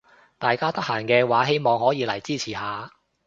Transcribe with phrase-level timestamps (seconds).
[0.39, 2.91] 大家得閒嘅話希望可以嚟支持下